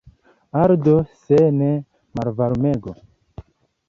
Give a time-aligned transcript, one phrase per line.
[0.61, 1.69] Ardo, se ne,
[2.17, 2.95] malvarmego!